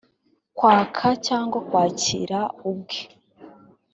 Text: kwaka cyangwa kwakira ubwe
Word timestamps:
kwaka 0.57 1.07
cyangwa 1.27 1.57
kwakira 1.67 2.39
ubwe 2.69 3.01